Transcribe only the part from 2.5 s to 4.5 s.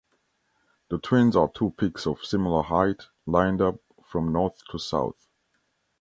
height lined up from